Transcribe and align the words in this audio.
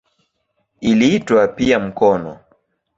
Iliitwa 0.81 1.47
pia 1.47 1.79
"mkono". 1.79 2.39